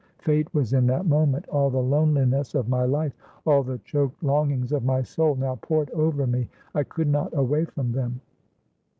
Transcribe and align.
Fate 0.17 0.51
was 0.51 0.73
in 0.73 0.87
that 0.87 1.05
moment. 1.05 1.47
All 1.49 1.69
the 1.69 1.77
loneliness 1.77 2.55
of 2.55 2.67
my 2.67 2.85
life, 2.85 3.13
all 3.45 3.61
the 3.61 3.77
choked 3.77 4.23
longings 4.23 4.71
of 4.71 4.83
my 4.83 5.03
soul, 5.03 5.35
now 5.35 5.57
poured 5.61 5.91
over 5.91 6.25
me. 6.25 6.49
I 6.73 6.81
could 6.81 7.07
not 7.07 7.37
away 7.37 7.65
from 7.65 7.91
them. 7.91 8.19